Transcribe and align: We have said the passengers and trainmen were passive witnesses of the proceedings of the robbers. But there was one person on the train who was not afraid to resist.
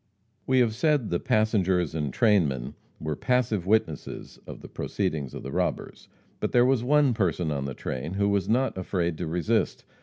We 0.47 0.61
have 0.61 0.73
said 0.73 1.11
the 1.11 1.19
passengers 1.19 1.93
and 1.93 2.11
trainmen 2.11 2.73
were 2.99 3.15
passive 3.15 3.67
witnesses 3.67 4.39
of 4.47 4.61
the 4.61 4.67
proceedings 4.67 5.35
of 5.35 5.43
the 5.43 5.51
robbers. 5.51 6.09
But 6.39 6.53
there 6.53 6.65
was 6.65 6.83
one 6.83 7.13
person 7.13 7.51
on 7.51 7.65
the 7.65 7.75
train 7.75 8.13
who 8.15 8.27
was 8.27 8.49
not 8.49 8.75
afraid 8.79 9.15
to 9.19 9.27
resist. 9.27 9.85